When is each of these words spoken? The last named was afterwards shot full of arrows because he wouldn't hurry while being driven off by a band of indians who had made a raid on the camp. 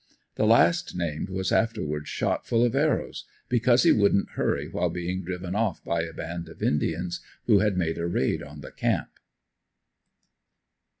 The 0.33 0.47
last 0.47 0.95
named 0.95 1.29
was 1.29 1.51
afterwards 1.51 2.09
shot 2.09 2.47
full 2.47 2.65
of 2.65 2.73
arrows 2.73 3.23
because 3.49 3.83
he 3.83 3.91
wouldn't 3.91 4.31
hurry 4.31 4.67
while 4.67 4.89
being 4.89 5.23
driven 5.23 5.53
off 5.53 5.83
by 5.83 6.01
a 6.01 6.11
band 6.11 6.49
of 6.49 6.63
indians 6.63 7.19
who 7.45 7.59
had 7.59 7.77
made 7.77 7.99
a 7.99 8.07
raid 8.07 8.41
on 8.41 8.61
the 8.61 8.71
camp. 8.71 9.11